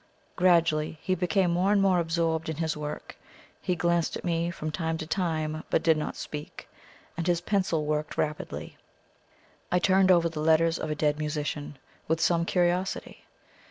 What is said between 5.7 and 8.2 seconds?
did not speak, and his pencil worked